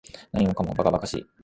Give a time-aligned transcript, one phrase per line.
[0.31, 1.25] 何もかも馬鹿馬鹿しい